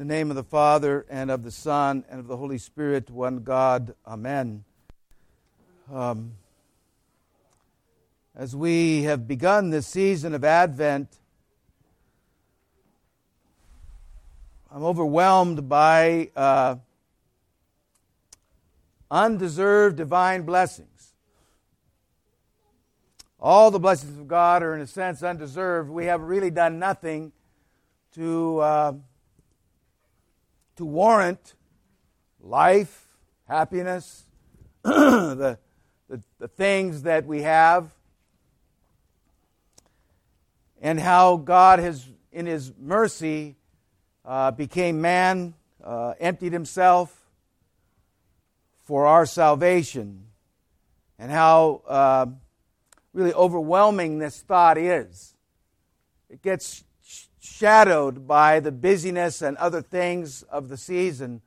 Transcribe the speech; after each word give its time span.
In 0.00 0.08
the 0.08 0.14
name 0.14 0.30
of 0.30 0.36
the 0.36 0.42
Father, 0.42 1.04
and 1.10 1.30
of 1.30 1.42
the 1.42 1.50
Son, 1.50 2.06
and 2.08 2.20
of 2.20 2.26
the 2.26 2.38
Holy 2.38 2.56
Spirit, 2.56 3.10
one 3.10 3.40
God. 3.40 3.94
Amen. 4.06 4.64
Um, 5.92 6.32
as 8.34 8.56
we 8.56 9.02
have 9.02 9.28
begun 9.28 9.68
this 9.68 9.86
season 9.86 10.32
of 10.32 10.42
Advent, 10.42 11.18
I'm 14.72 14.82
overwhelmed 14.84 15.68
by 15.68 16.30
uh, 16.34 16.76
undeserved 19.10 19.98
divine 19.98 20.44
blessings. 20.44 21.12
All 23.38 23.70
the 23.70 23.78
blessings 23.78 24.18
of 24.18 24.26
God 24.26 24.62
are, 24.62 24.74
in 24.74 24.80
a 24.80 24.86
sense, 24.86 25.22
undeserved. 25.22 25.90
We 25.90 26.06
have 26.06 26.22
really 26.22 26.50
done 26.50 26.78
nothing 26.78 27.32
to. 28.14 28.60
Uh, 28.60 28.92
to 30.80 30.86
warrant 30.86 31.56
life, 32.40 33.06
happiness, 33.46 34.24
the, 34.82 35.58
the, 36.08 36.22
the, 36.38 36.48
things 36.48 37.02
that 37.02 37.26
we 37.26 37.42
have, 37.42 37.90
and 40.80 40.98
how 40.98 41.36
God 41.36 41.80
has, 41.80 42.08
in 42.32 42.46
His 42.46 42.72
mercy, 42.80 43.56
uh, 44.24 44.52
became 44.52 45.02
man, 45.02 45.52
uh, 45.84 46.14
emptied 46.18 46.54
Himself 46.54 47.14
for 48.78 49.04
our 49.04 49.26
salvation, 49.26 50.24
and 51.18 51.30
how 51.30 51.82
uh, 51.86 52.24
really 53.12 53.34
overwhelming 53.34 54.18
this 54.18 54.40
thought 54.40 54.78
is. 54.78 55.34
It 56.30 56.40
gets 56.40 56.84
shadowed 57.40 58.28
by 58.28 58.60
the 58.60 58.70
busyness 58.70 59.40
and 59.42 59.56
other 59.56 59.80
things 59.80 60.42
of 60.44 60.68
the 60.68 60.76
season. 60.76 61.40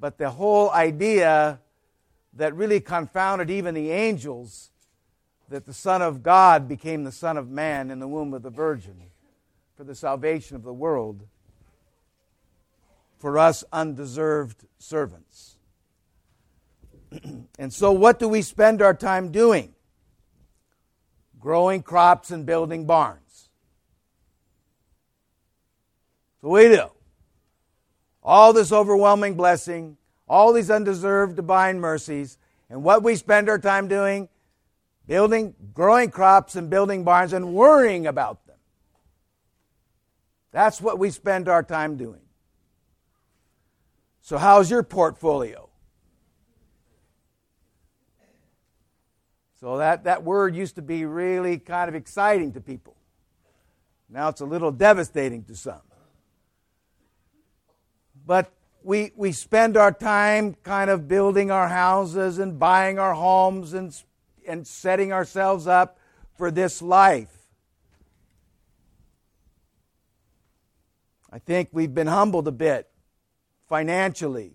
But 0.00 0.18
the 0.18 0.30
whole 0.30 0.70
idea 0.70 1.60
that 2.32 2.56
really 2.56 2.80
confounded 2.80 3.50
even 3.50 3.74
the 3.74 3.90
angels 3.90 4.70
that 5.50 5.66
the 5.66 5.74
Son 5.74 6.00
of 6.00 6.22
God 6.22 6.66
became 6.66 7.04
the 7.04 7.12
Son 7.12 7.36
of 7.36 7.50
Man 7.50 7.90
in 7.90 7.98
the 7.98 8.08
womb 8.08 8.32
of 8.32 8.42
the 8.42 8.50
Virgin 8.50 8.96
for 9.76 9.84
the 9.84 9.94
salvation 9.94 10.56
of 10.56 10.62
the 10.62 10.72
world, 10.72 11.26
for 13.18 13.38
us 13.38 13.62
undeserved 13.72 14.64
servants. 14.78 15.56
and 17.58 17.72
so, 17.72 17.92
what 17.92 18.18
do 18.18 18.28
we 18.28 18.40
spend 18.40 18.80
our 18.80 18.94
time 18.94 19.30
doing? 19.30 19.74
Growing 21.38 21.82
crops 21.82 22.30
and 22.30 22.46
building 22.46 22.86
barns. 22.86 23.21
So 26.42 26.48
we 26.48 26.68
do. 26.68 26.90
All 28.22 28.52
this 28.52 28.72
overwhelming 28.72 29.34
blessing, 29.34 29.96
all 30.28 30.52
these 30.52 30.70
undeserved 30.70 31.36
divine 31.36 31.80
mercies, 31.80 32.36
and 32.68 32.82
what 32.82 33.02
we 33.02 33.16
spend 33.16 33.48
our 33.48 33.58
time 33.58 33.88
doing? 33.88 34.28
Building, 35.06 35.54
growing 35.72 36.10
crops 36.10 36.54
and 36.56 36.70
building 36.70 37.04
barns 37.04 37.32
and 37.32 37.54
worrying 37.54 38.06
about 38.06 38.46
them. 38.46 38.56
That's 40.52 40.80
what 40.80 40.98
we 40.98 41.10
spend 41.10 41.48
our 41.48 41.62
time 41.62 41.96
doing. 41.96 42.20
So, 44.20 44.38
how's 44.38 44.70
your 44.70 44.84
portfolio? 44.84 45.68
So, 49.60 49.78
that, 49.78 50.04
that 50.04 50.22
word 50.22 50.54
used 50.54 50.76
to 50.76 50.82
be 50.82 51.04
really 51.04 51.58
kind 51.58 51.88
of 51.88 51.94
exciting 51.94 52.52
to 52.52 52.60
people. 52.60 52.96
Now 54.08 54.28
it's 54.28 54.40
a 54.40 54.46
little 54.46 54.70
devastating 54.70 55.42
to 55.44 55.56
some 55.56 55.80
but 58.26 58.52
we, 58.82 59.12
we 59.16 59.32
spend 59.32 59.76
our 59.76 59.92
time 59.92 60.54
kind 60.62 60.90
of 60.90 61.08
building 61.08 61.50
our 61.50 61.68
houses 61.68 62.38
and 62.38 62.58
buying 62.58 62.98
our 62.98 63.14
homes 63.14 63.72
and, 63.72 63.96
and 64.46 64.66
setting 64.66 65.12
ourselves 65.12 65.66
up 65.66 65.98
for 66.36 66.50
this 66.50 66.82
life. 66.82 67.30
I 71.30 71.38
think 71.38 71.70
we've 71.72 71.94
been 71.94 72.08
humbled 72.08 72.46
a 72.48 72.52
bit 72.52 72.88
financially. 73.68 74.54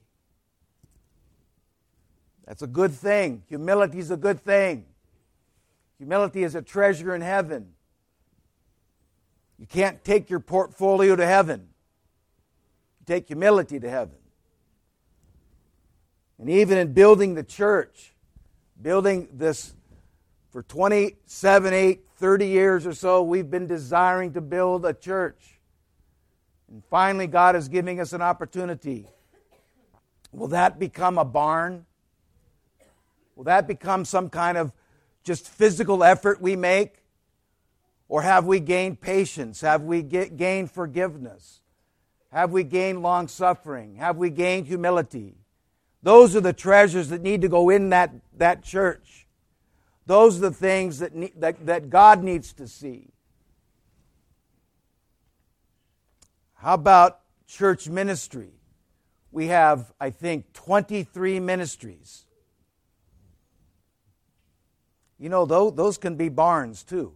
That's 2.45 2.61
a 2.61 2.67
good 2.67 2.93
thing. 2.93 3.43
Humility 3.47 3.99
is 3.99 4.11
a 4.11 4.17
good 4.17 4.39
thing. 4.39 4.85
Humility 5.97 6.43
is 6.43 6.53
a 6.55 6.61
treasure 6.61 7.15
in 7.15 7.21
heaven. 7.21 7.73
You 9.57 9.65
can't 9.65 10.03
take 10.03 10.29
your 10.29 10.39
portfolio 10.39 11.15
to 11.15 11.25
heaven 11.25 11.69
take 13.07 13.27
humility 13.27 13.79
to 13.79 13.89
heaven. 13.89 14.17
And 16.37 16.49
even 16.49 16.77
in 16.77 16.93
building 16.93 17.33
the 17.33 17.43
church, 17.43 18.13
building 18.79 19.29
this 19.33 19.73
for 20.51 20.61
27, 20.61 21.73
8, 21.73 22.07
30 22.17 22.47
years 22.47 22.85
or 22.85 22.93
so, 22.93 23.23
we've 23.23 23.49
been 23.49 23.65
desiring 23.65 24.33
to 24.33 24.41
build 24.41 24.85
a 24.85 24.93
church. 24.93 25.59
And 26.69 26.83
finally, 26.89 27.27
God 27.27 27.55
is 27.55 27.69
giving 27.69 27.99
us 27.99 28.13
an 28.13 28.21
opportunity. 28.21 29.07
Will 30.31 30.49
that 30.49 30.77
become 30.77 31.17
a 31.17 31.25
barn? 31.25 31.85
Will 33.35 33.45
that 33.45 33.67
become 33.67 34.03
some 34.03 34.29
kind 34.29 34.57
of 34.57 34.71
just 35.23 35.47
physical 35.47 36.03
effort 36.03 36.41
we 36.41 36.55
make? 36.55 37.03
Or 38.09 38.21
have 38.21 38.45
we 38.45 38.59
gained 38.59 39.01
patience? 39.01 39.61
Have 39.61 39.83
we 39.83 40.01
gained 40.01 40.71
forgiveness? 40.71 41.61
Have 42.31 42.51
we 42.51 42.63
gained 42.63 43.01
long 43.01 43.27
suffering? 43.27 43.95
Have 43.95 44.17
we 44.17 44.29
gained 44.29 44.67
humility? 44.67 45.35
Those 46.03 46.35
are 46.35 46.41
the 46.41 46.53
treasures 46.53 47.09
that 47.09 47.21
need 47.21 47.41
to 47.41 47.49
go 47.49 47.69
in 47.69 47.89
that, 47.89 48.11
that 48.37 48.63
church. 48.63 49.27
Those 50.05 50.37
are 50.37 50.41
the 50.41 50.51
things 50.51 50.99
that, 50.99 51.15
need, 51.15 51.33
that, 51.37 51.65
that 51.65 51.89
God 51.89 52.23
needs 52.23 52.53
to 52.53 52.67
see. 52.67 53.09
How 56.55 56.73
about 56.73 57.19
church 57.47 57.87
ministry? 57.87 58.51
We 59.31 59.47
have, 59.47 59.91
I 59.99 60.09
think, 60.09 60.53
23 60.53 61.39
ministries. 61.39 62.25
You 65.19 65.29
know, 65.29 65.45
those 65.45 65.97
can 65.97 66.15
be 66.15 66.29
barns 66.29 66.83
too. 66.83 67.13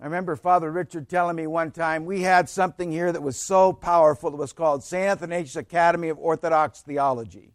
I 0.00 0.04
remember 0.04 0.36
Father 0.36 0.70
Richard 0.70 1.08
telling 1.08 1.34
me 1.34 1.48
one 1.48 1.72
time 1.72 2.06
we 2.06 2.22
had 2.22 2.48
something 2.48 2.92
here 2.92 3.10
that 3.10 3.22
was 3.22 3.36
so 3.36 3.72
powerful. 3.72 4.32
It 4.32 4.36
was 4.36 4.52
called 4.52 4.84
St. 4.84 5.08
Athanasius 5.08 5.56
Academy 5.56 6.08
of 6.08 6.18
Orthodox 6.18 6.82
Theology. 6.82 7.52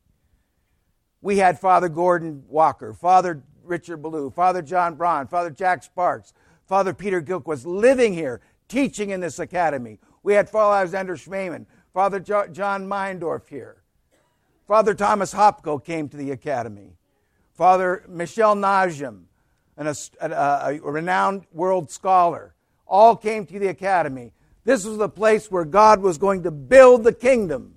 We 1.21 1.37
had 1.37 1.57
Father 1.57 1.87
Gordon 1.87 2.43
Walker, 2.49 2.93
Father 2.93 3.43
Richard 3.63 4.01
Ballew, 4.01 4.33
Father 4.33 4.61
Jon 4.61 4.95
Braun, 4.95 5.27
Father 5.27 5.51
Jack 5.51 5.83
Sparks, 5.83 6.33
Father 6.67 6.93
Peter 6.93 7.21
Gilk 7.21 7.45
was 7.45 7.65
living 7.65 8.13
here, 8.13 8.41
teaching 8.67 9.11
in 9.11 9.21
this 9.21 9.39
academy. 9.39 9.99
We 10.21 10.33
had 10.33 10.49
Father 10.49 10.75
Alexander 10.77 11.15
Schmemann, 11.15 11.65
Father 11.93 12.19
John 12.19 12.87
Meyendorff 12.87 13.47
here. 13.47 13.83
Father 14.67 14.93
Thomas 14.93 15.33
Hopko 15.33 15.81
came 15.81 16.09
to 16.09 16.17
the 16.17 16.31
academy. 16.31 16.97
Father 17.53 18.03
Michel 18.09 18.55
Najim, 18.55 19.23
and 19.77 19.87
a, 19.87 19.95
a, 20.21 20.79
a 20.83 20.91
renowned 20.91 21.45
world 21.51 21.89
scholar, 21.89 22.53
all 22.87 23.15
came 23.15 23.45
to 23.45 23.59
the 23.59 23.67
academy. 23.67 24.33
This 24.65 24.85
was 24.85 24.97
the 24.97 25.09
place 25.09 25.51
where 25.51 25.65
God 25.65 26.01
was 26.01 26.17
going 26.17 26.43
to 26.43 26.51
build 26.51 27.03
the 27.03 27.13
kingdom. 27.13 27.75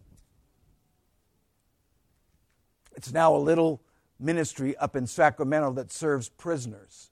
It's 2.97 3.13
now 3.13 3.35
a 3.35 3.39
little 3.39 3.83
ministry 4.19 4.77
up 4.77 4.97
in 4.97 5.07
Sacramento 5.07 5.73
that 5.75 5.93
serves 5.93 6.29
prisoners. 6.29 7.11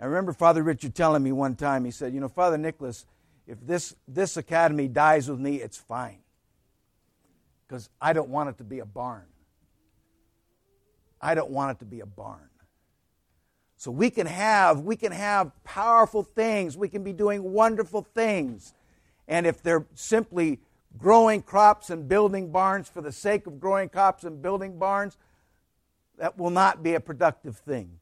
I 0.00 0.04
remember 0.06 0.32
Father 0.32 0.62
Richard 0.62 0.94
telling 0.94 1.22
me 1.22 1.32
one 1.32 1.54
time, 1.54 1.84
he 1.84 1.90
said, 1.90 2.12
You 2.12 2.20
know, 2.20 2.28
Father 2.28 2.58
Nicholas, 2.58 3.06
if 3.46 3.58
this, 3.66 3.94
this 4.06 4.36
academy 4.36 4.88
dies 4.88 5.28
with 5.30 5.38
me, 5.38 5.56
it's 5.56 5.78
fine. 5.78 6.18
Because 7.66 7.88
I 8.00 8.12
don't 8.12 8.28
want 8.28 8.50
it 8.50 8.58
to 8.58 8.64
be 8.64 8.80
a 8.80 8.84
barn. 8.84 9.24
I 11.20 11.34
don't 11.34 11.50
want 11.50 11.76
it 11.76 11.78
to 11.80 11.84
be 11.84 12.00
a 12.00 12.06
barn. 12.06 12.48
So 13.76 13.90
we 13.90 14.10
can 14.10 14.26
have 14.26 14.80
we 14.80 14.96
can 14.96 15.12
have 15.12 15.52
powerful 15.64 16.22
things. 16.22 16.76
We 16.76 16.88
can 16.88 17.04
be 17.04 17.12
doing 17.12 17.42
wonderful 17.42 18.02
things. 18.02 18.74
And 19.28 19.46
if 19.46 19.62
they're 19.62 19.86
simply 19.94 20.60
growing 20.96 21.42
crops 21.42 21.90
and 21.90 22.08
building 22.08 22.50
barns 22.50 22.88
for 22.88 23.02
the 23.02 23.12
sake 23.12 23.46
of 23.46 23.60
growing 23.60 23.88
crops 23.88 24.24
and 24.24 24.40
building 24.40 24.78
barns, 24.78 25.18
that 26.18 26.38
will 26.38 26.50
not 26.50 26.82
be 26.82 26.94
a 26.94 27.00
productive 27.00 27.56
thing. 27.56 27.98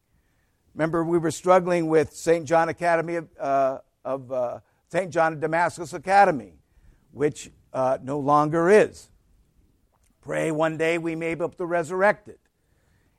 Remember, 0.74 1.04
we 1.04 1.18
were 1.18 1.30
struggling 1.30 1.88
with 1.88 2.12
St. 2.12 2.44
John 2.44 2.68
Academy 2.68 3.16
of, 3.16 3.28
uh, 3.38 3.78
of 4.04 4.32
uh, 4.32 4.60
St. 4.88 5.10
John 5.10 5.34
of 5.34 5.40
Damascus 5.40 5.92
Academy, 5.92 6.54
which 7.12 7.50
uh, 7.72 7.98
no 8.02 8.18
longer 8.18 8.68
is. 8.68 9.08
Pray 10.20 10.50
one 10.50 10.76
day 10.76 10.98
we 10.98 11.14
may 11.14 11.34
be 11.34 11.42
able 11.42 11.50
to 11.50 11.66
resurrect 11.66 12.28
it. 12.28 12.40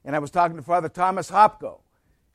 And 0.04 0.16
I 0.16 0.20
was 0.20 0.32
talking 0.32 0.58
to 0.58 0.64
Father 0.64 0.90
Thomas 0.90 1.32
Hopko, 1.32 1.80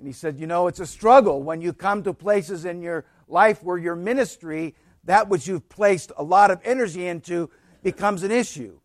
and 0.00 0.06
he 0.06 0.12
said, 0.12 0.38
You 0.38 0.46
know, 0.46 0.66
it's 0.66 0.80
a 0.80 0.86
struggle 0.86 1.42
when 1.42 1.60
you 1.60 1.72
come 1.72 2.02
to 2.02 2.12
places 2.12 2.64
in 2.64 2.82
your 2.82 3.04
life 3.28 3.62
where 3.62 3.78
your 3.78 3.94
ministry 3.94 4.74
that 5.04 5.28
which 5.28 5.46
you've 5.46 5.68
placed 5.68 6.12
a 6.16 6.22
lot 6.22 6.50
of 6.50 6.60
energy 6.64 7.06
into 7.06 7.50
becomes 7.82 8.22
an 8.22 8.30
issue. 8.30 8.78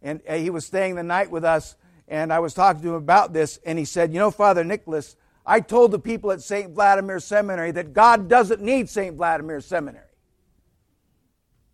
And 0.00 0.20
he 0.28 0.50
was 0.50 0.66
staying 0.66 0.96
the 0.96 1.02
night 1.02 1.30
with 1.30 1.44
us, 1.44 1.76
and 2.08 2.32
I 2.32 2.40
was 2.40 2.54
talking 2.54 2.82
to 2.82 2.88
him 2.88 2.94
about 2.94 3.32
this, 3.32 3.58
and 3.64 3.78
he 3.78 3.84
said, 3.84 4.12
You 4.12 4.18
know, 4.18 4.30
Father 4.30 4.64
Nicholas, 4.64 5.16
I 5.44 5.60
told 5.60 5.90
the 5.90 5.98
people 5.98 6.32
at 6.32 6.40
St. 6.40 6.70
Vladimir 6.70 7.20
Seminary 7.20 7.70
that 7.72 7.92
God 7.92 8.28
doesn't 8.28 8.60
need 8.60 8.88
St. 8.88 9.16
Vladimir 9.16 9.60
Seminary. 9.60 10.06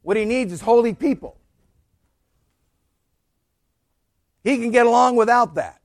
What 0.02 0.16
he 0.16 0.24
needs 0.24 0.52
is 0.52 0.60
holy 0.60 0.94
people. 0.94 1.38
He 4.44 4.56
can 4.56 4.70
get 4.70 4.86
along 4.86 5.16
without 5.16 5.56
that. 5.56 5.77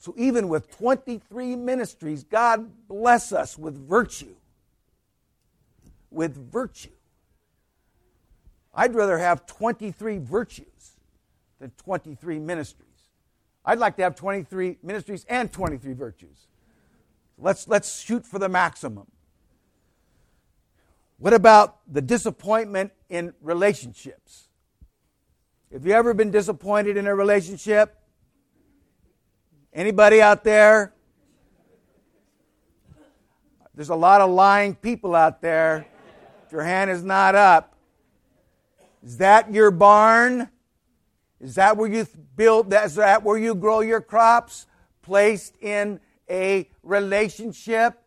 So, 0.00 0.14
even 0.16 0.48
with 0.48 0.74
23 0.78 1.56
ministries, 1.56 2.24
God 2.24 2.70
bless 2.88 3.32
us 3.32 3.58
with 3.58 3.76
virtue. 3.86 4.34
With 6.10 6.34
virtue. 6.50 6.88
I'd 8.74 8.94
rather 8.94 9.18
have 9.18 9.44
23 9.44 10.16
virtues 10.16 10.92
than 11.58 11.70
23 11.76 12.38
ministries. 12.38 12.88
I'd 13.62 13.78
like 13.78 13.96
to 13.96 14.02
have 14.02 14.16
23 14.16 14.78
ministries 14.82 15.26
and 15.28 15.52
23 15.52 15.92
virtues. 15.92 16.46
Let's, 17.36 17.68
let's 17.68 18.00
shoot 18.00 18.26
for 18.26 18.38
the 18.38 18.48
maximum. 18.48 19.06
What 21.18 21.34
about 21.34 21.76
the 21.92 22.00
disappointment 22.00 22.92
in 23.10 23.34
relationships? 23.42 24.48
Have 25.70 25.84
you 25.84 25.92
ever 25.92 26.14
been 26.14 26.30
disappointed 26.30 26.96
in 26.96 27.06
a 27.06 27.14
relationship? 27.14 27.99
Anybody 29.72 30.20
out 30.20 30.42
there? 30.42 30.92
There's 33.74 33.88
a 33.88 33.94
lot 33.94 34.20
of 34.20 34.30
lying 34.30 34.74
people 34.74 35.14
out 35.14 35.40
there. 35.40 35.86
If 36.46 36.52
your 36.52 36.64
hand 36.64 36.90
is 36.90 37.04
not 37.04 37.34
up, 37.34 37.76
is 39.02 39.18
that 39.18 39.52
your 39.52 39.70
barn? 39.70 40.50
Is 41.40 41.54
that 41.54 41.76
where 41.76 41.88
you 41.88 42.06
build? 42.36 42.74
Is 42.74 42.96
that 42.96 43.22
where 43.22 43.38
you 43.38 43.54
grow 43.54 43.80
your 43.80 44.00
crops? 44.00 44.66
Placed 45.02 45.56
in 45.62 46.00
a 46.28 46.68
relationship? 46.82 47.98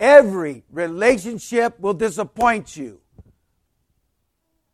Every 0.00 0.64
relationship 0.70 1.78
will 1.78 1.94
disappoint 1.94 2.76
you. 2.76 3.00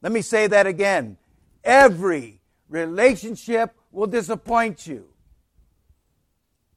Let 0.00 0.12
me 0.12 0.22
say 0.22 0.46
that 0.46 0.66
again. 0.66 1.18
Every 1.62 2.40
relationship 2.68 3.76
will 3.92 4.06
disappoint 4.06 4.86
you. 4.86 5.09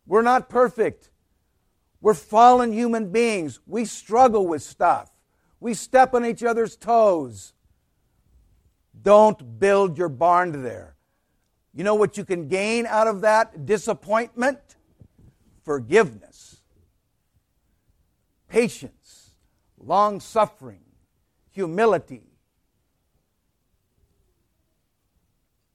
We're 0.05 0.21
not 0.21 0.49
perfect. 0.49 1.09
We're 2.01 2.13
fallen 2.13 2.73
human 2.73 3.11
beings. 3.11 3.59
We 3.65 3.85
struggle 3.85 4.45
with 4.45 4.61
stuff. 4.61 5.09
We 5.59 5.73
step 5.73 6.13
on 6.13 6.25
each 6.25 6.43
other's 6.43 6.75
toes. 6.75 7.53
Don't 9.01 9.59
build 9.59 9.97
your 9.97 10.09
barn 10.09 10.63
there. 10.63 10.95
You 11.73 11.83
know 11.83 11.95
what 11.95 12.17
you 12.17 12.25
can 12.25 12.47
gain 12.47 12.85
out 12.85 13.07
of 13.07 13.21
that 13.21 13.65
disappointment? 13.65 14.59
Forgiveness, 15.63 16.61
patience, 18.49 19.31
long 19.77 20.19
suffering, 20.19 20.83
humility. 21.51 22.33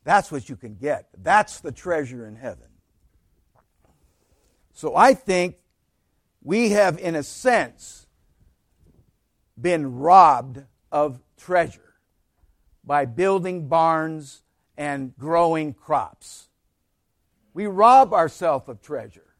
That's 0.04 0.30
what 0.30 0.48
you 0.48 0.56
can 0.56 0.74
get. 0.74 1.08
That's 1.16 1.60
the 1.60 1.72
treasure 1.72 2.26
in 2.26 2.36
heaven. 2.36 2.68
So 4.78 4.94
I 4.94 5.12
think 5.12 5.56
we 6.40 6.70
have, 6.70 7.00
in 7.00 7.16
a 7.16 7.24
sense, 7.24 8.06
been 9.60 9.96
robbed 9.96 10.62
of 10.92 11.20
treasure 11.36 11.94
by 12.84 13.04
building 13.04 13.66
barns 13.66 14.42
and 14.76 15.16
growing 15.18 15.74
crops. 15.74 16.48
We 17.54 17.66
rob 17.66 18.14
ourselves 18.14 18.68
of 18.68 18.80
treasure. 18.80 19.34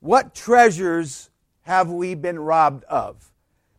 What 0.00 0.34
treasures 0.34 1.30
have 1.60 1.88
we 1.88 2.16
been 2.16 2.40
robbed 2.40 2.82
of? 2.86 3.30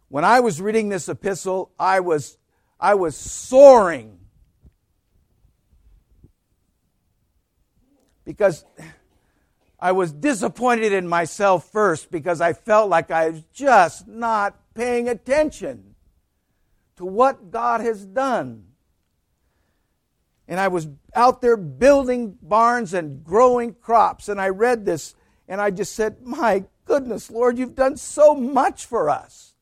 When 0.07 0.23
I 0.23 0.39
was 0.39 0.61
reading 0.61 0.87
this 0.87 1.09
epistle, 1.09 1.73
I 1.77 1.99
was, 1.99 2.37
I 2.79 2.95
was 2.95 3.17
soaring 3.17 4.17
because 8.23 8.63
I 9.83 9.91
was 9.91 10.13
disappointed 10.13 10.93
in 10.93 11.09
myself 11.09 11.69
first 11.69 12.09
because 12.09 12.39
I 12.39 12.53
felt 12.53 12.89
like 12.89 13.11
I 13.11 13.31
was 13.31 13.43
just 13.53 14.07
not 14.07 14.55
paying 14.75 15.09
attention 15.09 15.95
to 16.95 17.03
what 17.03 17.51
God 17.51 17.81
has 17.81 18.05
done. 18.05 18.63
And 20.47 20.57
I 20.57 20.69
was 20.69 20.87
out 21.13 21.41
there 21.41 21.57
building 21.57 22.37
barns 22.41 22.93
and 22.93 23.25
growing 23.25 23.73
crops. 23.73 24.29
And 24.29 24.39
I 24.39 24.47
read 24.47 24.85
this 24.85 25.15
and 25.49 25.59
I 25.59 25.69
just 25.69 25.93
said, 25.93 26.21
My 26.21 26.63
goodness, 26.85 27.29
Lord, 27.29 27.57
you've 27.57 27.75
done 27.75 27.97
so 27.97 28.33
much 28.33 28.85
for 28.85 29.09
us. 29.09 29.53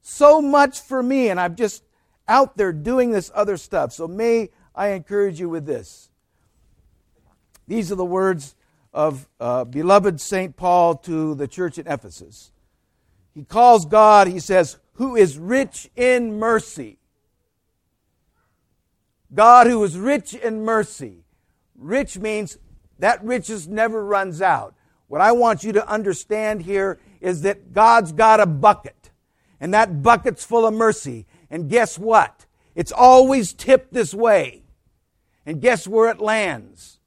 So 0.00 0.40
much 0.40 0.80
for 0.80 1.02
me. 1.02 1.28
And 1.28 1.40
I'm 1.40 1.56
just 1.56 1.82
out 2.28 2.56
there 2.56 2.72
doing 2.72 3.10
this 3.10 3.32
other 3.34 3.56
stuff. 3.56 3.92
So 3.92 4.06
may 4.06 4.50
I 4.76 4.90
encourage 4.90 5.40
you 5.40 5.48
with 5.48 5.66
this. 5.66 6.08
These 7.66 7.90
are 7.90 7.96
the 7.96 8.04
words 8.04 8.54
of 8.92 9.28
uh, 9.38 9.64
beloved 9.64 10.20
St. 10.20 10.56
Paul 10.56 10.96
to 10.96 11.34
the 11.34 11.48
church 11.48 11.78
in 11.78 11.86
Ephesus. 11.86 12.52
He 13.34 13.44
calls 13.44 13.86
God, 13.86 14.26
he 14.26 14.40
says, 14.40 14.78
who 14.94 15.14
is 15.14 15.38
rich 15.38 15.88
in 15.94 16.38
mercy. 16.38 16.98
God 19.32 19.66
who 19.66 19.82
is 19.84 19.96
rich 19.96 20.34
in 20.34 20.64
mercy. 20.64 21.24
Rich 21.76 22.18
means 22.18 22.58
that 22.98 23.22
riches 23.22 23.68
never 23.68 24.04
runs 24.04 24.42
out. 24.42 24.74
What 25.06 25.20
I 25.20 25.32
want 25.32 25.64
you 25.64 25.72
to 25.72 25.88
understand 25.88 26.62
here 26.62 26.98
is 27.20 27.42
that 27.42 27.72
God's 27.72 28.12
got 28.12 28.40
a 28.40 28.46
bucket, 28.46 29.10
and 29.60 29.72
that 29.72 30.02
bucket's 30.02 30.44
full 30.44 30.66
of 30.66 30.74
mercy. 30.74 31.26
And 31.50 31.70
guess 31.70 31.98
what? 31.98 32.46
It's 32.74 32.92
always 32.92 33.52
tipped 33.52 33.92
this 33.92 34.12
way. 34.12 34.64
And 35.46 35.60
guess 35.60 35.88
where 35.88 36.10
it 36.10 36.20
lands? 36.20 36.97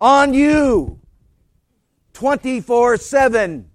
On 0.00 0.34
you 0.34 1.00
24 2.12 2.96
7. 2.96 3.70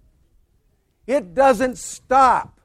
It 1.07 1.33
doesn't 1.33 1.77
stop. 1.77 2.59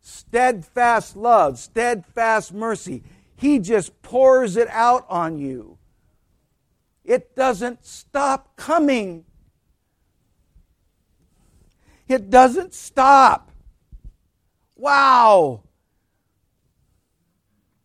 Steadfast 0.00 1.16
love, 1.16 1.58
steadfast 1.58 2.52
mercy. 2.52 3.02
He 3.36 3.58
just 3.58 4.02
pours 4.02 4.56
it 4.56 4.68
out 4.70 5.06
on 5.08 5.38
you. 5.38 5.78
It 7.04 7.34
doesn't 7.34 7.84
stop 7.84 8.56
coming. 8.56 9.24
It 12.08 12.28
doesn't 12.28 12.74
stop. 12.74 13.50
Wow. 14.76 15.62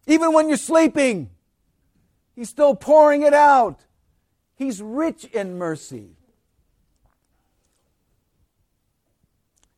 Even 0.08 0.34
when 0.34 0.48
you're 0.48 0.58
sleeping, 0.58 1.30
He's 2.36 2.50
still 2.50 2.76
pouring 2.76 3.22
it 3.22 3.34
out. 3.34 3.80
He's 4.56 4.82
rich 4.82 5.26
in 5.26 5.58
mercy. 5.58 6.12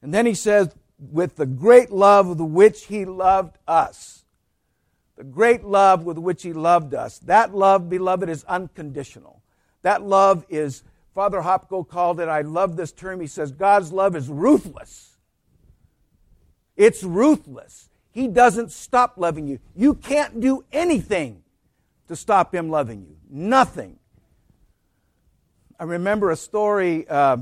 And 0.01 0.13
then 0.13 0.25
he 0.25 0.34
says, 0.34 0.74
with 1.00 1.36
the 1.36 1.46
great 1.46 1.91
love 1.91 2.27
with 2.27 2.41
which 2.41 2.86
he 2.86 3.05
loved 3.05 3.57
us. 3.67 4.24
The 5.15 5.24
great 5.24 5.63
love 5.63 6.03
with 6.03 6.17
which 6.17 6.43
he 6.43 6.53
loved 6.53 6.93
us. 6.93 7.17
That 7.19 7.53
love, 7.53 7.89
beloved, 7.89 8.29
is 8.29 8.43
unconditional. 8.43 9.41
That 9.81 10.03
love 10.03 10.46
is, 10.50 10.84
Father 11.13 11.41
Hopko 11.41 11.88
called 11.88 12.19
it, 12.19 12.29
I 12.29 12.41
love 12.41 12.75
this 12.75 12.91
term. 12.91 13.19
He 13.19 13.27
says, 13.27 13.51
God's 13.51 13.91
love 13.91 14.15
is 14.15 14.29
ruthless. 14.29 15.17
It's 16.75 17.03
ruthless. 17.03 17.89
He 18.12 18.27
doesn't 18.27 18.72
stop 18.72 19.13
loving 19.17 19.48
you. 19.48 19.60
You 19.75 19.96
can't 19.96 20.39
do 20.39 20.63
anything 20.72 21.43
to 22.07 22.15
stop 22.15 22.53
him 22.53 22.69
loving 22.69 23.01
you. 23.01 23.17
Nothing. 23.29 23.98
I 25.79 25.84
remember 25.84 26.31
a 26.31 26.36
story, 26.36 27.07
uh, 27.07 27.38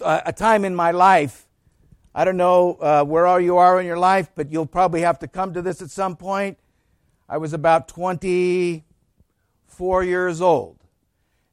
a 0.00 0.32
time 0.32 0.64
in 0.64 0.76
my 0.76 0.92
life. 0.92 1.48
I 2.14 2.24
don't 2.24 2.36
know 2.36 2.74
uh, 2.74 3.02
where 3.04 3.26
all 3.26 3.40
you 3.40 3.56
are 3.56 3.80
in 3.80 3.86
your 3.86 3.98
life, 3.98 4.30
but 4.36 4.52
you'll 4.52 4.66
probably 4.66 5.00
have 5.00 5.18
to 5.20 5.28
come 5.28 5.54
to 5.54 5.62
this 5.62 5.80
at 5.82 5.90
some 5.90 6.16
point. 6.16 6.58
I 7.28 7.38
was 7.38 7.52
about 7.52 7.88
24 7.88 10.04
years 10.04 10.40
old, 10.40 10.78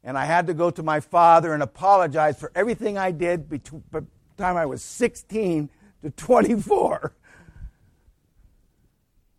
and 0.04 0.16
I 0.16 0.26
had 0.26 0.46
to 0.48 0.54
go 0.54 0.70
to 0.70 0.84
my 0.84 1.00
father 1.00 1.56
and 1.56 1.64
apologize 1.64 2.40
for 2.40 2.52
everything 2.54 3.00
I 3.00 3.10
did 3.10 3.50
between 3.50 3.84
the 3.92 4.06
time 4.38 4.58
I 4.58 4.68
was 4.68 4.84
16 4.84 5.72
to 6.04 6.12
24. 6.12 7.16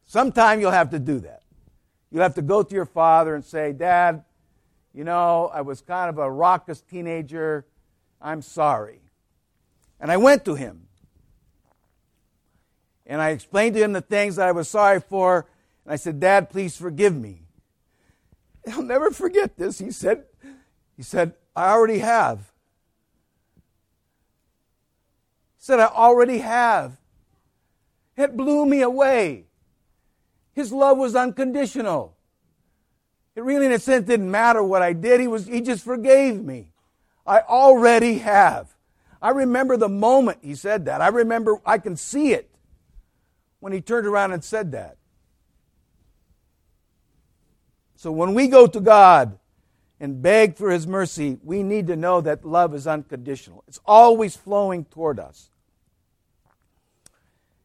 Sometime 0.04 0.60
you'll 0.60 0.72
have 0.72 0.90
to 0.90 0.98
do 0.98 1.20
that. 1.20 1.44
You'll 2.10 2.22
have 2.22 2.34
to 2.36 2.42
go 2.42 2.64
to 2.64 2.74
your 2.74 2.86
father 2.86 3.36
and 3.36 3.44
say, 3.44 3.72
Dad, 3.72 4.24
you 4.94 5.04
know, 5.04 5.50
I 5.52 5.60
was 5.60 5.80
kind 5.80 6.08
of 6.08 6.18
a 6.18 6.30
raucous 6.30 6.80
teenager. 6.80 7.66
I'm 8.20 8.42
sorry. 8.42 9.00
And 10.00 10.10
I 10.10 10.16
went 10.16 10.44
to 10.46 10.54
him. 10.54 10.86
And 13.06 13.20
I 13.20 13.30
explained 13.30 13.74
to 13.76 13.82
him 13.82 13.92
the 13.92 14.00
things 14.00 14.36
that 14.36 14.46
I 14.46 14.52
was 14.52 14.68
sorry 14.68 15.00
for. 15.00 15.46
And 15.84 15.92
I 15.92 15.96
said, 15.96 16.20
Dad, 16.20 16.50
please 16.50 16.76
forgive 16.76 17.16
me. 17.16 17.42
I'll 18.70 18.82
never 18.82 19.10
forget 19.10 19.56
this. 19.56 19.78
He 19.78 19.90
said, 19.90 20.24
he 20.96 21.02
said, 21.02 21.32
I 21.56 21.70
already 21.70 22.00
have. 22.00 22.40
He 25.56 25.64
said, 25.64 25.80
I 25.80 25.86
already 25.86 26.38
have. 26.38 26.98
It 28.16 28.36
blew 28.36 28.66
me 28.66 28.82
away. 28.82 29.46
His 30.52 30.72
love 30.72 30.98
was 30.98 31.14
unconditional. 31.14 32.17
It 33.38 33.44
really, 33.44 33.66
in 33.66 33.72
a 33.72 33.78
sense, 33.78 34.04
didn't 34.04 34.32
matter 34.32 34.64
what 34.64 34.82
I 34.82 34.92
did. 34.92 35.20
He, 35.20 35.28
was, 35.28 35.46
he 35.46 35.60
just 35.60 35.84
forgave 35.84 36.42
me. 36.42 36.72
I 37.24 37.38
already 37.38 38.18
have. 38.18 38.74
I 39.22 39.30
remember 39.30 39.76
the 39.76 39.88
moment 39.88 40.38
he 40.42 40.56
said 40.56 40.86
that. 40.86 41.00
I 41.00 41.06
remember, 41.06 41.58
I 41.64 41.78
can 41.78 41.94
see 41.94 42.32
it 42.32 42.50
when 43.60 43.72
he 43.72 43.80
turned 43.80 44.08
around 44.08 44.32
and 44.32 44.42
said 44.42 44.72
that. 44.72 44.96
So 47.94 48.10
when 48.10 48.34
we 48.34 48.48
go 48.48 48.66
to 48.66 48.80
God 48.80 49.38
and 50.00 50.20
beg 50.20 50.56
for 50.56 50.72
his 50.72 50.88
mercy, 50.88 51.38
we 51.44 51.62
need 51.62 51.86
to 51.86 51.94
know 51.94 52.20
that 52.20 52.44
love 52.44 52.74
is 52.74 52.88
unconditional. 52.88 53.62
It's 53.68 53.78
always 53.86 54.34
flowing 54.34 54.84
toward 54.84 55.20
us. 55.20 55.48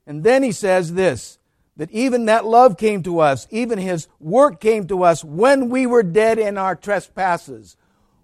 And 0.06 0.24
then 0.24 0.44
he 0.44 0.52
says 0.52 0.94
this 0.94 1.40
that 1.78 1.92
even 1.92 2.26
that 2.26 2.46
love 2.46 2.78
came 2.78 3.02
to 3.04 3.20
us, 3.20 3.48
even 3.50 3.80
his 3.80 4.08
work 4.20 4.60
came 4.62 4.88
to 4.88 5.04
us 5.04 5.24
when 5.24 5.70
we 5.70 5.86
were 5.86 6.04
dead 6.04 6.38
in 6.38 6.58
our 6.58 6.76
trespasses. 6.76 7.78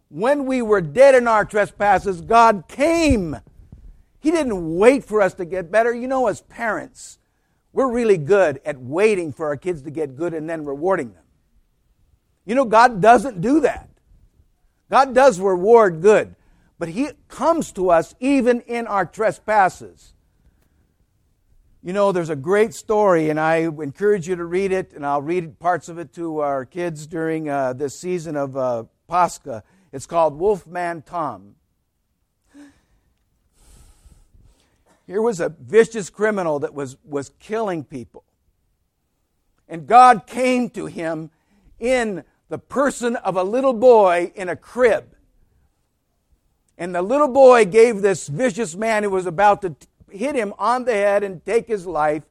When 0.09 0.45
we 0.45 0.61
were 0.61 0.81
dead 0.81 1.15
in 1.15 1.27
our 1.27 1.45
trespasses, 1.45 2.21
God 2.21 2.65
came. 2.67 3.37
He 4.19 4.31
didn't 4.31 4.75
wait 4.75 5.03
for 5.03 5.21
us 5.21 5.33
to 5.35 5.45
get 5.45 5.71
better. 5.71 5.93
You 5.93 6.07
know, 6.07 6.27
as 6.27 6.41
parents, 6.41 7.19
we're 7.73 7.91
really 7.91 8.17
good 8.17 8.59
at 8.65 8.79
waiting 8.79 9.31
for 9.31 9.47
our 9.47 9.57
kids 9.57 9.83
to 9.83 9.91
get 9.91 10.15
good 10.15 10.33
and 10.33 10.49
then 10.49 10.65
rewarding 10.65 11.13
them. 11.13 11.23
You 12.45 12.55
know, 12.55 12.65
God 12.65 13.01
doesn't 13.01 13.41
do 13.41 13.61
that. 13.61 13.89
God 14.89 15.13
does 15.13 15.39
reward 15.39 16.01
good, 16.01 16.35
but 16.79 16.89
He 16.89 17.09
comes 17.27 17.71
to 17.73 17.91
us 17.91 18.15
even 18.19 18.61
in 18.61 18.87
our 18.87 19.05
trespasses. 19.05 20.13
You 21.81 21.93
know, 21.93 22.11
there's 22.11 22.29
a 22.29 22.35
great 22.35 22.73
story, 22.73 23.29
and 23.29 23.39
I 23.39 23.59
encourage 23.59 24.27
you 24.27 24.35
to 24.35 24.43
read 24.43 24.73
it, 24.73 24.91
and 24.91 25.05
I'll 25.05 25.21
read 25.21 25.59
parts 25.59 25.87
of 25.87 25.97
it 25.97 26.13
to 26.15 26.39
our 26.39 26.65
kids 26.65 27.07
during 27.07 27.47
uh, 27.47 27.71
this 27.71 27.97
season 27.97 28.35
of 28.35 28.57
uh, 28.57 28.83
Pascha. 29.07 29.63
It's 29.93 30.05
called 30.05 30.37
Wolfman 30.37 31.03
Tom. 31.03 31.55
Here 35.07 35.21
was 35.21 35.39
a 35.39 35.47
vicious 35.47 36.09
criminal 36.09 36.59
that 36.59 36.73
was, 36.73 36.97
was 37.05 37.31
killing 37.39 37.85
people. 37.85 38.25
And 39.69 39.87
God 39.87 40.27
came 40.27 40.69
to 40.71 40.85
him 40.85 41.31
in 41.79 42.25
the 42.49 42.59
person 42.59 43.15
of 43.15 43.37
a 43.37 43.43
little 43.43 43.73
boy 43.73 44.33
in 44.35 44.49
a 44.49 44.55
crib. 44.57 45.15
And 46.77 46.93
the 46.93 47.01
little 47.01 47.29
boy 47.29 47.63
gave 47.63 48.01
this 48.01 48.27
vicious 48.27 48.75
man 48.75 49.03
who 49.03 49.11
was 49.11 49.25
about 49.25 49.61
to 49.61 49.75
hit 50.11 50.35
him 50.35 50.53
on 50.57 50.85
the 50.85 50.93
head 50.93 51.23
and 51.23 51.43
take 51.45 51.67
his 51.67 51.85
life, 51.85 52.23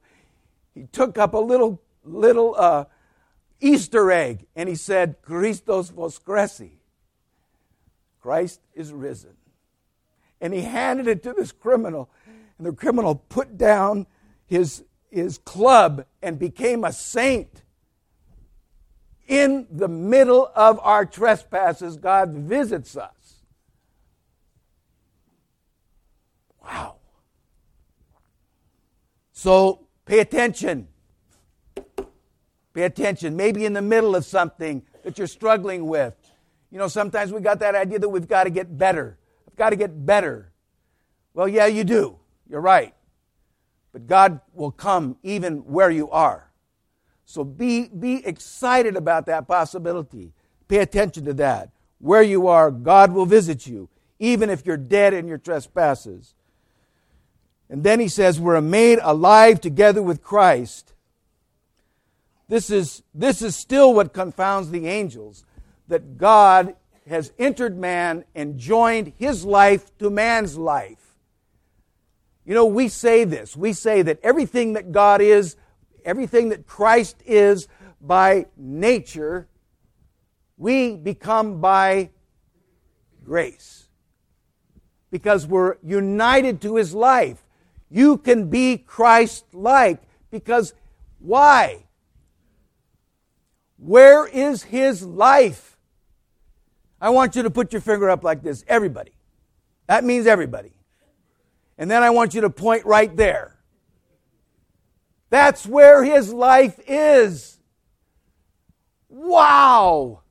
he 0.73 0.83
took 0.83 1.17
up 1.17 1.33
a 1.33 1.39
little, 1.39 1.81
little 2.03 2.55
uh, 2.57 2.85
Easter 3.59 4.11
egg 4.11 4.45
and 4.55 4.69
he 4.69 4.75
said, 4.75 5.21
Christos 5.21 5.91
voskressi. 5.91 6.71
Christ 8.21 8.61
is 8.73 8.91
risen. 8.93 9.35
And 10.41 10.53
he 10.53 10.61
handed 10.61 11.07
it 11.07 11.23
to 11.23 11.33
this 11.33 11.51
criminal, 11.51 12.09
and 12.57 12.67
the 12.67 12.71
criminal 12.71 13.15
put 13.15 13.57
down 13.57 14.07
his, 14.45 14.83
his 15.09 15.37
club 15.37 16.05
and 16.21 16.39
became 16.39 16.83
a 16.83 16.93
saint. 16.93 17.63
In 19.27 19.67
the 19.69 19.87
middle 19.87 20.49
of 20.55 20.79
our 20.79 21.05
trespasses, 21.05 21.97
God 21.97 22.31
visits 22.31 22.97
us. 22.97 23.43
Wow. 26.63 26.98
So 29.39 29.87
pay 30.03 30.19
attention. 30.19 30.89
Pay 32.73 32.83
attention. 32.83 33.37
Maybe 33.37 33.63
in 33.63 33.71
the 33.71 33.81
middle 33.81 34.13
of 34.13 34.25
something 34.25 34.83
that 35.05 35.17
you're 35.17 35.27
struggling 35.27 35.87
with. 35.87 36.13
You 36.69 36.77
know, 36.77 36.89
sometimes 36.89 37.31
we 37.31 37.39
got 37.39 37.59
that 37.59 37.73
idea 37.73 37.99
that 37.99 38.09
we've 38.09 38.27
got 38.27 38.43
to 38.43 38.49
get 38.49 38.77
better. 38.77 39.17
I've 39.47 39.55
got 39.55 39.69
to 39.69 39.77
get 39.77 40.05
better. 40.05 40.51
Well, 41.33 41.47
yeah, 41.47 41.67
you 41.67 41.85
do. 41.85 42.19
You're 42.49 42.59
right. 42.59 42.93
But 43.93 44.07
God 44.07 44.41
will 44.53 44.71
come 44.71 45.15
even 45.23 45.59
where 45.59 45.89
you 45.89 46.09
are. 46.09 46.51
So 47.23 47.45
be, 47.45 47.87
be 47.87 48.25
excited 48.25 48.97
about 48.97 49.25
that 49.27 49.47
possibility. 49.47 50.33
Pay 50.67 50.79
attention 50.79 51.23
to 51.23 51.33
that. 51.35 51.69
Where 51.99 52.23
you 52.23 52.47
are, 52.47 52.71
God 52.71 53.13
will 53.13 53.25
visit 53.25 53.65
you, 53.65 53.87
even 54.19 54.49
if 54.49 54.65
you're 54.65 54.75
dead 54.75 55.13
in 55.13 55.29
your 55.29 55.37
trespasses. 55.37 56.33
And 57.69 57.83
then 57.83 57.99
he 57.99 58.07
says, 58.07 58.39
We're 58.39 58.61
made 58.61 58.99
alive 59.01 59.61
together 59.61 60.01
with 60.01 60.23
Christ. 60.23 60.93
This 62.47 62.71
is, 62.71 63.03
this 63.13 63.41
is 63.43 63.55
still 63.55 63.93
what 63.93 64.11
confounds 64.11 64.71
the 64.71 64.87
angels 64.87 65.45
that 65.87 66.17
God 66.17 66.75
has 67.07 67.31
entered 67.37 67.77
man 67.77 68.25
and 68.33 68.57
joined 68.57 69.13
his 69.17 69.45
life 69.45 69.95
to 69.99 70.09
man's 70.09 70.57
life. 70.57 71.15
You 72.45 72.55
know, 72.55 72.65
we 72.65 72.87
say 72.87 73.23
this. 73.23 73.55
We 73.55 73.73
say 73.73 74.01
that 74.01 74.19
everything 74.23 74.73
that 74.73 74.91
God 74.91 75.21
is, 75.21 75.55
everything 76.03 76.49
that 76.49 76.65
Christ 76.65 77.17
is 77.25 77.67
by 78.01 78.47
nature, 78.57 79.47
we 80.57 80.95
become 80.95 81.61
by 81.61 82.09
grace. 83.23 83.87
Because 85.11 85.45
we're 85.45 85.77
united 85.83 86.61
to 86.61 86.75
his 86.75 86.95
life. 86.95 87.43
You 87.89 88.17
can 88.17 88.49
be 88.49 88.77
Christ 88.77 89.45
like 89.53 90.01
because 90.31 90.73
why? 91.19 91.85
Where 93.77 94.27
is 94.27 94.63
his 94.63 95.03
life? 95.03 95.77
I 97.01 97.09
want 97.09 97.35
you 97.35 97.43
to 97.43 97.49
put 97.49 97.71
your 97.71 97.81
finger 97.81 98.09
up 98.09 98.23
like 98.23 98.43
this. 98.43 98.63
Everybody. 98.67 99.11
That 99.87 100.03
means 100.03 100.27
everybody. 100.27 100.73
And 101.77 101.89
then 101.89 102.03
I 102.03 102.09
want 102.09 102.33
you 102.33 102.41
to 102.41 102.49
point 102.49 102.85
right 102.85 103.15
there. 103.15 103.55
That's 105.29 105.65
where 105.65 106.03
his 106.03 106.33
life 106.33 106.79
is. 106.87 107.59
Wow! 109.07 110.21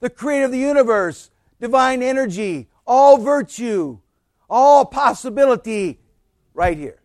The 0.00 0.10
creator 0.10 0.46
of 0.46 0.52
the 0.52 0.58
universe, 0.58 1.30
divine 1.60 2.02
energy, 2.02 2.68
all 2.86 3.18
virtue, 3.18 3.98
all 4.48 4.84
possibility, 4.84 6.00
right 6.54 6.78
here. 6.78 7.00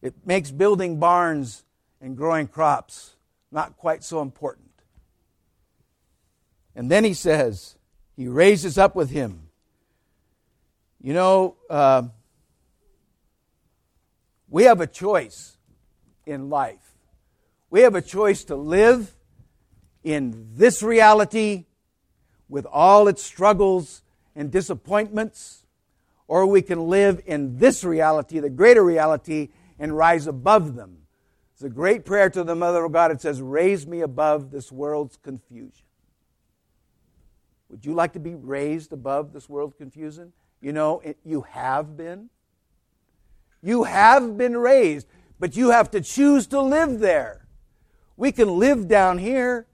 It 0.00 0.14
makes 0.24 0.50
building 0.50 0.98
barns 0.98 1.64
and 2.00 2.16
growing 2.16 2.46
crops 2.48 3.16
not 3.52 3.76
quite 3.76 4.02
so 4.02 4.22
important. 4.22 4.70
And 6.74 6.90
then 6.90 7.04
he 7.04 7.14
says, 7.14 7.76
he 8.16 8.28
raises 8.28 8.78
up 8.78 8.94
with 8.94 9.10
him. 9.10 9.48
You 11.02 11.12
know, 11.12 11.56
uh, 11.68 12.04
we 14.48 14.64
have 14.64 14.80
a 14.80 14.86
choice 14.86 15.56
in 16.26 16.48
life. 16.48 16.94
We 17.70 17.80
have 17.80 17.94
a 17.94 18.02
choice 18.02 18.44
to 18.44 18.56
live 18.56 19.14
in 20.02 20.48
this 20.54 20.82
reality 20.82 21.66
with 22.50 22.66
all 22.66 23.08
its 23.08 23.22
struggles 23.22 24.02
and 24.34 24.50
disappointments, 24.50 25.64
or 26.28 26.44
we 26.46 26.60
can 26.60 26.88
live 26.88 27.22
in 27.24 27.58
this 27.58 27.84
reality, 27.84 28.38
the 28.40 28.50
greater 28.50 28.84
reality, 28.84 29.48
and 29.78 29.96
rise 29.96 30.26
above 30.26 30.74
them. 30.74 30.98
It's 31.54 31.62
a 31.62 31.70
great 31.70 32.04
prayer 32.04 32.28
to 32.30 32.44
the 32.44 32.54
Mother 32.54 32.84
of 32.84 32.92
God. 32.92 33.10
It 33.10 33.20
says, 33.20 33.40
Raise 33.40 33.86
me 33.86 34.00
above 34.00 34.50
this 34.50 34.70
world's 34.70 35.16
confusion. 35.16 35.84
Would 37.68 37.86
you 37.86 37.94
like 37.94 38.12
to 38.14 38.20
be 38.20 38.34
raised 38.34 38.92
above 38.92 39.32
this 39.32 39.48
world's 39.48 39.76
confusion? 39.76 40.32
You 40.60 40.72
know, 40.72 41.00
it, 41.00 41.18
you 41.24 41.42
have 41.42 41.96
been. 41.96 42.30
You 43.62 43.84
have 43.84 44.36
been 44.36 44.56
raised, 44.56 45.06
but 45.38 45.56
you 45.56 45.70
have 45.70 45.90
to 45.92 46.00
choose 46.00 46.46
to 46.48 46.60
live 46.60 46.98
there. 46.98 47.46
We 48.16 48.32
can 48.32 48.58
live 48.58 48.88
down 48.88 49.18
here 49.18 49.66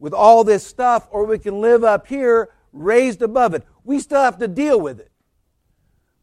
with 0.00 0.14
all 0.14 0.42
this 0.42 0.66
stuff, 0.66 1.06
or 1.12 1.24
we 1.26 1.38
can 1.38 1.60
live 1.60 1.84
up 1.84 2.08
here 2.08 2.48
raised 2.72 3.22
above 3.22 3.54
it. 3.54 3.64
We 3.84 4.00
still 4.00 4.22
have 4.22 4.38
to 4.38 4.48
deal 4.48 4.80
with 4.80 4.98
it. 4.98 5.12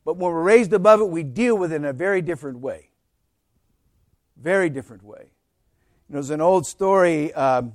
But 0.04 0.18
when 0.18 0.32
we're 0.32 0.42
raised 0.42 0.74
above 0.74 1.00
it, 1.00 1.10
we 1.10 1.24
deal 1.24 1.58
with 1.58 1.72
it 1.72 1.76
in 1.76 1.86
a 1.86 1.94
very 1.94 2.22
different 2.22 2.60
way. 2.60 2.90
Very 4.36 4.70
different 4.70 5.04
way. 5.04 5.32
There's 6.10 6.30
an 6.30 6.42
old 6.42 6.66
story. 6.66 7.34
Um, 7.34 7.74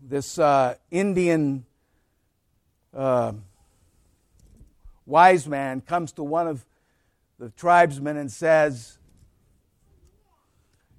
this 0.00 0.38
uh, 0.38 0.76
Indian 0.90 1.66
uh, 2.94 3.32
wise 5.04 5.46
man 5.46 5.80
comes 5.80 6.12
to 6.12 6.22
one 6.22 6.46
of 6.46 6.64
the 7.38 7.50
tribesmen 7.50 8.16
and 8.16 8.30
says, 8.30 8.98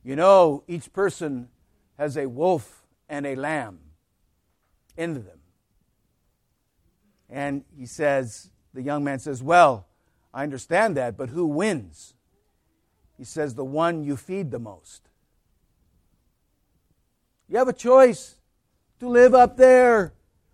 You 0.04 0.16
know, 0.16 0.64
each 0.68 0.92
person 0.92 1.48
has 1.98 2.18
a 2.18 2.28
wolf 2.28 2.81
and 3.12 3.28
a 3.28 3.36
lamb 3.36 3.78
into 4.96 5.20
them. 5.20 5.38
And 7.30 7.66
he 7.78 7.86
says, 7.86 8.50
The 8.74 8.82
young 8.82 9.04
man 9.04 9.20
says, 9.20 9.44
Well, 9.44 9.86
I 10.34 10.44
understand 10.44 10.96
that, 10.96 11.18
but 11.18 11.30
who 11.30 11.46
wins? 11.46 12.14
He 13.18 13.26
says, 13.26 13.54
The 13.54 13.66
one 13.66 14.04
you 14.04 14.16
feed 14.16 14.50
the 14.50 14.60
most. 14.60 15.10
You 17.50 17.58
have 17.58 17.68
a 17.68 17.74
choice 17.74 18.38
to 19.02 19.10
live 19.10 19.36
up 19.36 19.58
there 19.58 20.14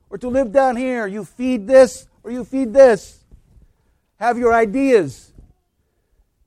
or 0.10 0.18
to 0.18 0.28
live 0.28 0.52
down 0.52 0.76
here. 0.76 1.06
You 1.06 1.26
feed 1.26 1.68
this 1.68 2.08
or 2.24 2.32
you 2.32 2.44
feed 2.44 2.74
this. 2.74 3.24
Have 4.20 4.40
your 4.40 4.52
ideas. 4.52 5.32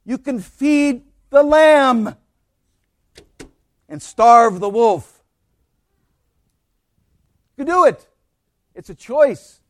You 0.05 0.19
can 0.19 0.41
feed 0.41 1.03
the 1.31 1.45
lamb 1.45 2.17
and 3.89 4.03
starve 4.03 4.59
the 4.59 4.69
wolf. 4.69 5.20
Do 7.65 7.85
it. 7.85 8.07
It's 8.75 8.91
a 8.91 8.95
choice. 8.95 9.61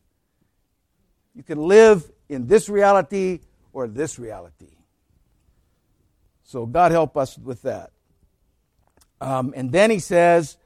You 1.35 1.43
can 1.43 1.57
live 1.57 2.09
in 2.29 2.47
this 2.47 2.69
reality 2.69 3.39
or 3.73 3.87
this 3.87 4.19
reality. 4.19 4.67
So 6.43 6.65
God 6.65 6.91
help 6.91 7.15
us 7.17 7.37
with 7.37 7.61
that. 7.63 7.91
Um, 9.19 9.53
and 9.55 9.71
then 9.71 9.91
he 9.91 9.99
says, 9.99 10.57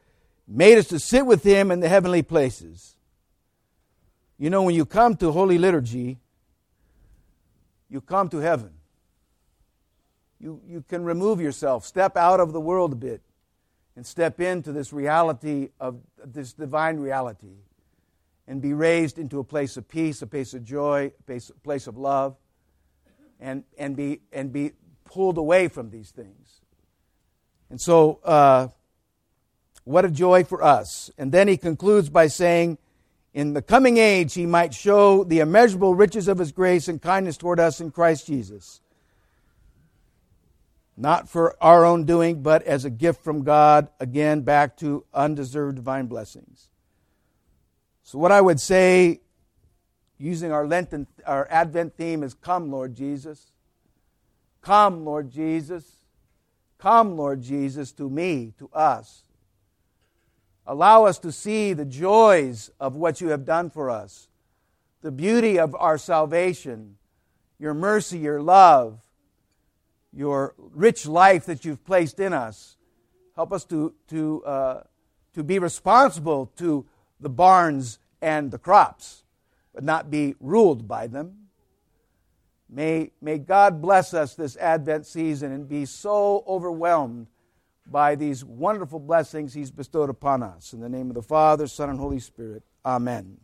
made 0.47 0.77
us 0.77 0.87
to 0.87 0.99
sit 0.99 1.25
with 1.25 1.43
him 1.43 1.71
in 1.71 1.79
the 1.79 1.89
heavenly 1.89 2.23
places. 2.23 2.95
You 4.37 4.49
know, 4.49 4.63
when 4.63 4.75
you 4.75 4.85
come 4.85 5.15
to 5.17 5.31
Holy 5.31 5.57
Liturgy, 5.57 6.17
you 7.89 8.01
come 8.01 8.29
to 8.29 8.37
heaven. 8.37 8.71
You, 10.39 10.61
you 10.67 10.83
can 10.87 11.03
remove 11.03 11.39
yourself, 11.39 11.85
step 11.85 12.17
out 12.17 12.39
of 12.39 12.51
the 12.51 12.59
world 12.59 12.93
a 12.93 12.95
bit, 12.95 13.21
and 13.95 14.05
step 14.05 14.39
into 14.39 14.71
this 14.71 14.91
reality 14.91 15.69
of 15.79 15.99
this 16.23 16.53
divine 16.53 16.97
reality 16.97 17.55
and 18.47 18.61
be 18.61 18.73
raised 18.73 19.17
into 19.17 19.39
a 19.39 19.43
place 19.43 19.77
of 19.77 19.87
peace, 19.87 20.21
a 20.21 20.27
place 20.27 20.53
of 20.53 20.63
joy, 20.63 21.11
a 21.19 21.23
place, 21.23 21.49
a 21.49 21.59
place 21.59 21.87
of 21.87 21.97
love, 21.97 22.35
and, 23.39 23.63
and, 23.77 23.95
be, 23.95 24.21
and 24.31 24.51
be 24.51 24.71
pulled 25.03 25.37
away 25.37 25.67
from 25.67 25.89
these 25.89 26.11
things. 26.11 26.61
And 27.69 27.81
so, 27.81 28.19
uh, 28.23 28.67
what 29.83 30.05
a 30.05 30.09
joy 30.09 30.43
for 30.43 30.63
us. 30.63 31.11
And 31.17 31.31
then 31.31 31.47
he 31.47 31.57
concludes 31.57 32.09
by 32.09 32.27
saying, 32.27 32.77
In 33.33 33.53
the 33.53 33.61
coming 33.61 33.97
age, 33.97 34.33
he 34.33 34.45
might 34.45 34.73
show 34.73 35.23
the 35.23 35.39
immeasurable 35.39 35.95
riches 35.95 36.27
of 36.27 36.39
his 36.39 36.51
grace 36.51 36.87
and 36.87 37.01
kindness 37.01 37.37
toward 37.37 37.59
us 37.59 37.79
in 37.79 37.91
Christ 37.91 38.27
Jesus. 38.27 38.81
Not 40.97 41.29
for 41.29 41.55
our 41.61 41.83
own 41.83 42.05
doing, 42.05 42.41
but 42.41 42.63
as 42.63 42.85
a 42.85 42.89
gift 42.89 43.23
from 43.23 43.43
God, 43.43 43.89
again, 43.99 44.41
back 44.41 44.77
to 44.77 45.03
undeserved 45.13 45.75
divine 45.75 46.07
blessings. 46.07 46.69
So, 48.03 48.17
what 48.17 48.31
I 48.31 48.39
would 48.39 48.61
say, 48.61 49.19
using 50.17 50.51
our 50.51 50.65
Lenten, 50.65 51.07
our 51.25 51.47
Advent 51.49 51.97
theme, 51.97 52.23
is 52.23 52.33
Come, 52.33 52.71
Lord 52.71 52.95
Jesus. 52.95 53.51
Come, 54.61 55.03
Lord 55.03 55.31
Jesus. 55.31 56.05
Come, 56.77 57.17
Lord 57.17 57.41
Jesus, 57.41 57.91
to 57.93 58.09
me, 58.09 58.53
to 58.57 58.69
us. 58.69 59.23
Allow 60.67 61.05
us 61.05 61.19
to 61.19 61.31
see 61.31 61.73
the 61.73 61.85
joys 61.85 62.71
of 62.79 62.95
what 62.95 63.21
you 63.21 63.29
have 63.29 63.45
done 63.45 63.69
for 63.69 63.89
us, 63.89 64.27
the 65.01 65.11
beauty 65.11 65.59
of 65.59 65.75
our 65.75 65.97
salvation, 65.97 66.97
your 67.59 67.73
mercy, 67.73 68.17
your 68.17 68.41
love, 68.41 69.04
your 70.15 70.55
rich 70.57 71.05
life 71.05 71.45
that 71.45 71.65
you've 71.65 71.83
placed 71.83 72.19
in 72.19 72.33
us. 72.33 72.77
Help 73.35 73.51
us 73.51 73.65
to, 73.65 73.93
to, 74.07 74.43
uh, 74.45 74.83
to 75.33 75.43
be 75.43 75.59
responsible 75.59 76.51
to 76.57 76.85
the 77.19 77.29
barns 77.29 77.99
and 78.21 78.49
the 78.49 78.57
crops, 78.57 79.23
but 79.73 79.83
not 79.83 80.09
be 80.09 80.35
ruled 80.39 80.87
by 80.87 81.07
them. 81.07 81.35
May, 82.69 83.11
may 83.21 83.37
God 83.37 83.81
bless 83.81 84.13
us 84.13 84.33
this 84.33 84.57
Advent 84.57 85.05
season 85.05 85.51
and 85.51 85.67
be 85.67 85.85
so 85.85 86.43
overwhelmed 86.47 87.27
by 87.85 88.15
these 88.15 88.43
wonderful 88.43 88.99
blessings 88.99 89.53
He's 89.53 89.69
bestowed 89.69 90.09
upon 90.09 90.41
us. 90.41 90.73
In 90.73 90.79
the 90.79 90.89
name 90.89 91.09
of 91.09 91.15
the 91.15 91.21
Father, 91.21 91.67
Son, 91.67 91.89
and 91.89 91.99
Holy 91.99 92.19
Spirit. 92.19 92.63
Amen. 92.83 93.37